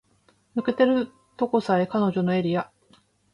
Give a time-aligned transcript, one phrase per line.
[0.55, 2.71] 抜けてるとこさえ彼女のエリア